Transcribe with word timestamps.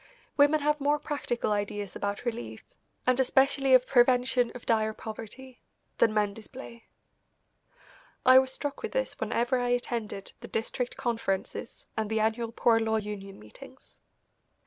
Women 0.35 0.61
have 0.61 0.81
more 0.81 0.97
practical 0.97 1.51
ideas 1.51 1.95
about 1.95 2.25
relief, 2.25 2.63
and 3.05 3.19
especially 3.19 3.75
of 3.75 3.85
prevention 3.85 4.49
of 4.55 4.65
dire 4.65 4.93
poverty, 4.93 5.59
than 5.99 6.11
men 6.11 6.33
display. 6.33 6.85
I 8.25 8.39
was 8.39 8.51
struck 8.51 8.81
with 8.81 8.93
this 8.93 9.19
whenever 9.19 9.59
I 9.59 9.69
attended 9.69 10.33
the 10.39 10.47
District 10.47 10.97
Conferences 10.97 11.85
and 11.95 12.09
the 12.09 12.19
annual 12.19 12.51
Poor 12.51 12.79
Law 12.79 12.95
Union 12.97 13.37
Meetings. 13.39 13.97